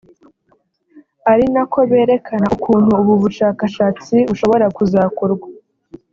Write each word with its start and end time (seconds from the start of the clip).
ari 1.31 1.45
na 1.53 1.63
ko 1.71 1.79
berekana 1.89 2.47
ukuntu 2.55 2.91
ubu 3.01 3.13
bushakashatsi 3.23 4.15
bushobora 4.29 4.65
kuzakorwa 4.77 5.47